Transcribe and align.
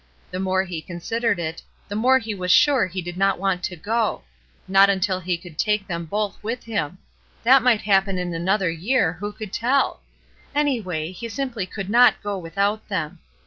The 0.31 0.39
more 0.39 0.63
he 0.63 0.81
considered 0.81 1.37
it, 1.37 1.61
the 1.87 1.95
more 1.95 2.17
he 2.17 2.33
was 2.33 2.49
sure 2.51 2.87
that 2.87 2.93
he 2.95 3.03
did 3.03 3.17
not 3.17 3.37
want 3.37 3.61
to 3.65 3.75
go— 3.75 4.23
not 4.67 4.89
imtil 4.89 5.21
he 5.21 5.37
could 5.37 5.59
take 5.59 5.85
them 5.85 6.05
both 6.05 6.43
with 6.43 6.63
him; 6.63 6.97
that 7.43 7.61
might 7.61 7.81
happen 7.81 8.17
in 8.17 8.33
another 8.33 8.71
year, 8.71 9.13
who 9.13 9.31
could 9.31 9.53
tell? 9.53 10.01
Any 10.55 10.81
way, 10.81 11.11
he 11.11 11.29
simply 11.29 11.67
could 11.67 11.91
not 11.91 12.23
go 12.23 12.35
without 12.39 12.87
them. 12.89 13.19